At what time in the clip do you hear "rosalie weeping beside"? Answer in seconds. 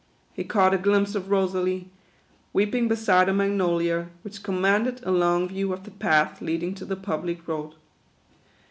1.29-3.29